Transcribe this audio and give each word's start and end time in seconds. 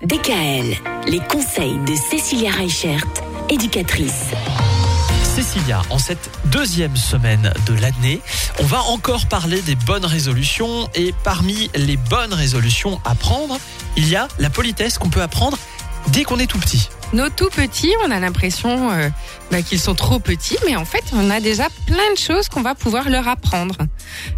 DKL, 0.00 0.76
les 1.08 1.20
conseils 1.20 1.78
de 1.86 1.94
Cécilia 1.94 2.50
Reichert, 2.50 3.04
éducatrice. 3.50 4.30
Cécilia, 5.22 5.82
en 5.90 5.98
cette 5.98 6.30
deuxième 6.46 6.96
semaine 6.96 7.52
de 7.66 7.74
l'année, 7.74 8.20
on 8.60 8.64
va 8.64 8.80
encore 8.82 9.26
parler 9.26 9.60
des 9.62 9.74
bonnes 9.74 10.04
résolutions 10.04 10.88
et 10.94 11.14
parmi 11.24 11.70
les 11.74 11.96
bonnes 11.96 12.32
résolutions 12.32 13.00
à 13.04 13.14
prendre, 13.14 13.58
il 13.96 14.08
y 14.08 14.16
a 14.16 14.28
la 14.38 14.50
politesse 14.50 14.98
qu'on 14.98 15.10
peut 15.10 15.22
apprendre 15.22 15.58
dès 16.08 16.24
qu'on 16.24 16.38
est 16.38 16.46
tout 16.46 16.58
petit. 16.58 16.88
Nos 17.12 17.28
tout 17.28 17.50
petits, 17.50 17.92
on 18.06 18.10
a 18.10 18.18
l'impression 18.18 18.90
euh, 18.90 19.08
bah, 19.50 19.60
qu'ils 19.60 19.78
sont 19.78 19.94
trop 19.94 20.18
petits, 20.18 20.56
mais 20.66 20.76
en 20.76 20.86
fait, 20.86 21.04
on 21.12 21.28
a 21.28 21.40
déjà 21.40 21.68
plein 21.86 22.12
de 22.12 22.18
choses 22.18 22.48
qu'on 22.48 22.62
va 22.62 22.74
pouvoir 22.74 23.10
leur 23.10 23.28
apprendre. 23.28 23.76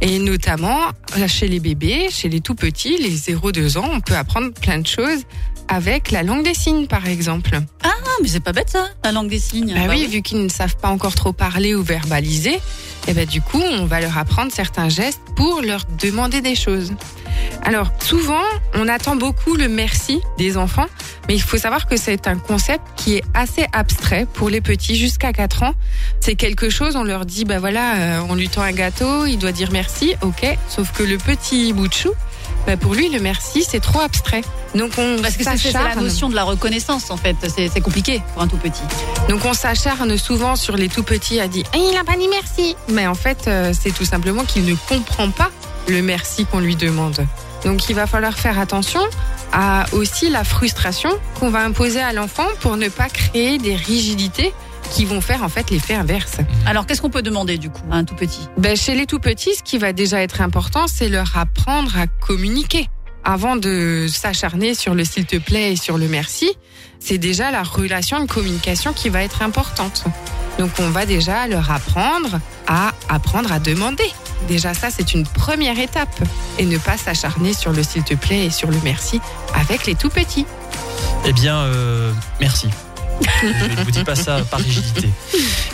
Et 0.00 0.20
notamment, 0.20 0.78
euh, 1.18 1.26
chez 1.26 1.48
les 1.48 1.58
bébés, 1.58 2.08
chez 2.10 2.28
les 2.28 2.40
tout 2.40 2.54
petits, 2.54 2.96
les 2.96 3.16
0-2 3.16 3.76
ans, 3.78 3.90
on 3.92 4.00
peut 4.00 4.14
apprendre 4.14 4.52
plein 4.52 4.78
de 4.78 4.86
choses 4.86 5.24
avec 5.66 6.12
la 6.12 6.22
langue 6.22 6.44
des 6.44 6.54
signes, 6.54 6.86
par 6.86 7.06
exemple. 7.06 7.58
Ah, 7.82 7.90
mais 8.22 8.28
c'est 8.28 8.40
pas 8.40 8.52
bête 8.52 8.70
ça, 8.70 8.88
la 9.04 9.12
langue 9.12 9.28
des 9.28 9.38
signes. 9.38 9.74
Bah, 9.74 9.86
oui, 9.88 10.06
vu 10.06 10.22
qu'ils 10.22 10.42
ne 10.42 10.48
savent 10.48 10.76
pas 10.76 10.88
encore 10.88 11.14
trop 11.14 11.32
parler 11.32 11.74
ou 11.74 11.82
verbaliser, 11.82 12.60
et 13.08 13.14
ben 13.14 13.26
du 13.26 13.40
coup, 13.40 13.60
on 13.60 13.86
va 13.86 14.00
leur 14.00 14.16
apprendre 14.18 14.52
certains 14.52 14.88
gestes 14.88 15.20
pour 15.36 15.62
leur 15.62 15.86
demander 15.98 16.40
des 16.40 16.54
choses. 16.54 16.92
Alors, 17.62 17.90
souvent, 18.00 18.42
on 18.74 18.88
attend 18.88 19.16
beaucoup 19.16 19.54
le 19.54 19.68
merci 19.68 20.20
des 20.38 20.56
enfants, 20.56 20.86
mais 21.30 21.36
il 21.36 21.42
faut 21.42 21.58
savoir 21.58 21.86
que 21.86 21.96
c'est 21.96 22.26
un 22.26 22.38
concept 22.40 22.82
qui 22.96 23.14
est 23.14 23.22
assez 23.34 23.64
abstrait 23.72 24.26
pour 24.34 24.50
les 24.50 24.60
petits 24.60 24.96
jusqu'à 24.96 25.32
4 25.32 25.62
ans. 25.62 25.74
C'est 26.18 26.34
quelque 26.34 26.70
chose, 26.70 26.96
on 26.96 27.04
leur 27.04 27.24
dit, 27.24 27.44
bah 27.44 27.60
voilà, 27.60 28.18
euh, 28.18 28.26
on 28.28 28.34
lui 28.34 28.48
tend 28.48 28.62
un 28.62 28.72
gâteau, 28.72 29.26
il 29.26 29.38
doit 29.38 29.52
dire 29.52 29.68
merci, 29.70 30.16
ok, 30.22 30.58
sauf 30.68 30.90
que 30.90 31.04
le 31.04 31.18
petit 31.18 31.72
bout 31.72 31.86
de 31.86 31.92
chou, 31.92 32.12
bah 32.66 32.76
pour 32.76 32.94
lui, 32.94 33.08
le 33.10 33.20
merci, 33.20 33.62
c'est 33.62 33.78
trop 33.78 34.00
abstrait. 34.00 34.40
Donc 34.74 34.90
on 34.98 35.22
Parce 35.22 35.36
que 35.36 35.44
c'est 35.44 35.72
la 35.72 35.94
notion 35.94 36.28
de 36.28 36.34
la 36.34 36.42
reconnaissance 36.42 37.12
en 37.12 37.16
fait. 37.16 37.36
C'est 37.48 37.80
compliqué 37.80 38.22
pour 38.34 38.42
un 38.42 38.48
tout 38.48 38.56
petit. 38.56 38.82
Donc 39.28 39.44
on 39.44 39.54
s'acharne 39.54 40.18
souvent 40.18 40.56
sur 40.56 40.76
les 40.76 40.88
tout 40.88 41.04
petits 41.04 41.38
à 41.38 41.46
dire 41.46 41.64
Ah, 41.72 41.78
il 41.78 41.96
a 41.96 42.02
pas 42.02 42.16
dit 42.16 42.26
merci. 42.28 42.74
Mais 42.88 43.06
en 43.06 43.14
fait, 43.14 43.46
euh, 43.46 43.72
c'est 43.72 43.92
tout 43.92 44.04
simplement 44.04 44.44
qu'il 44.44 44.64
ne 44.64 44.74
comprend 44.88 45.30
pas 45.30 45.52
le 45.90 46.02
merci 46.02 46.46
qu'on 46.46 46.60
lui 46.60 46.76
demande. 46.76 47.26
Donc 47.64 47.88
il 47.88 47.94
va 47.94 48.06
falloir 48.06 48.38
faire 48.38 48.58
attention 48.58 49.00
à 49.52 49.84
aussi 49.92 50.30
la 50.30 50.44
frustration 50.44 51.10
qu'on 51.38 51.50
va 51.50 51.62
imposer 51.64 52.00
à 52.00 52.12
l'enfant 52.12 52.46
pour 52.60 52.76
ne 52.76 52.88
pas 52.88 53.08
créer 53.08 53.58
des 53.58 53.74
rigidités 53.74 54.52
qui 54.90 55.04
vont 55.04 55.20
faire 55.20 55.42
en 55.42 55.48
fait 55.48 55.70
l'effet 55.70 55.94
inverse. 55.94 56.38
Alors 56.66 56.86
qu'est-ce 56.86 57.02
qu'on 57.02 57.10
peut 57.10 57.22
demander 57.22 57.58
du 57.58 57.70
coup 57.70 57.82
à 57.90 57.96
un 57.96 58.04
tout 58.04 58.14
petit? 58.14 58.48
Ben, 58.56 58.76
chez 58.76 58.94
les 58.94 59.06
tout 59.06 59.18
petits, 59.20 59.54
ce 59.54 59.62
qui 59.62 59.78
va 59.78 59.92
déjà 59.92 60.22
être 60.22 60.40
important, 60.40 60.86
c'est 60.86 61.08
leur 61.08 61.36
apprendre 61.36 61.96
à 61.98 62.06
communiquer. 62.06 62.88
Avant 63.22 63.56
de 63.56 64.06
s'acharner 64.08 64.74
sur 64.74 64.94
le 64.94 65.04
s'il 65.04 65.26
te 65.26 65.36
plaît 65.36 65.72
et 65.72 65.76
sur 65.76 65.98
le 65.98 66.08
merci, 66.08 66.50
c'est 66.98 67.18
déjà 67.18 67.50
la 67.50 67.62
relation 67.62 68.18
de 68.20 68.26
communication 68.26 68.92
qui 68.92 69.10
va 69.10 69.22
être 69.22 69.42
importante. 69.42 70.04
Donc 70.60 70.72
on 70.78 70.90
va 70.90 71.06
déjà 71.06 71.46
leur 71.46 71.70
apprendre 71.70 72.38
à 72.66 72.92
apprendre 73.08 73.50
à 73.50 73.58
demander. 73.58 74.04
Déjà 74.46 74.74
ça, 74.74 74.88
c'est 74.90 75.14
une 75.14 75.24
première 75.24 75.78
étape. 75.78 76.14
Et 76.58 76.66
ne 76.66 76.76
pas 76.76 76.98
s'acharner 76.98 77.54
sur 77.54 77.72
le 77.72 77.82
s'il 77.82 78.02
te 78.02 78.12
plaît 78.12 78.44
et 78.44 78.50
sur 78.50 78.70
le 78.70 78.76
merci 78.84 79.22
avec 79.54 79.86
les 79.86 79.94
tout 79.94 80.10
petits. 80.10 80.44
Eh 81.24 81.32
bien, 81.32 81.60
euh, 81.60 82.12
merci. 82.40 82.68
Je 83.42 83.46
ne 83.46 83.84
vous 83.84 83.90
dis 83.90 84.04
pas 84.04 84.14
ça 84.14 84.40
par 84.50 84.60
rigidité. 84.60 85.08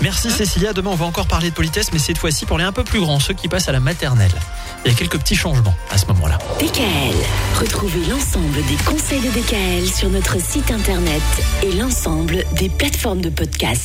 Merci 0.00 0.32
Cécilia. 0.32 0.72
Demain, 0.72 0.90
on 0.90 0.96
va 0.96 1.06
encore 1.06 1.26
parler 1.26 1.50
de 1.50 1.54
politesse, 1.54 1.92
mais 1.92 2.00
cette 2.00 2.18
fois-ci 2.18 2.44
pour 2.44 2.58
les 2.58 2.64
un 2.64 2.72
peu 2.72 2.82
plus 2.82 3.00
grands, 3.00 3.20
ceux 3.20 3.34
qui 3.34 3.46
passent 3.46 3.68
à 3.68 3.72
la 3.72 3.80
maternelle. 3.80 4.32
Il 4.84 4.90
y 4.90 4.94
a 4.94 4.98
quelques 4.98 5.18
petits 5.18 5.36
changements 5.36 5.74
à 5.90 5.98
ce 5.98 6.06
moment-là. 6.06 6.38
DKL, 6.58 7.14
retrouvez 7.60 8.04
l'ensemble 8.06 8.64
des 8.66 8.76
conseils 8.84 9.20
de 9.20 9.30
DKL 9.30 9.88
sur 9.88 10.10
notre 10.10 10.40
site 10.40 10.72
internet 10.72 11.22
et 11.62 11.72
l'ensemble 11.72 12.44
des 12.54 12.68
plateformes 12.68 13.20
de 13.20 13.30
podcast. 13.30 13.80